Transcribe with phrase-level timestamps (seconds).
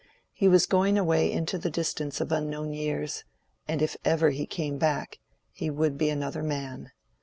[0.33, 3.23] He was going away into the distance of unknown years,
[3.67, 5.19] and if ever he came back
[5.51, 6.89] he would be another man.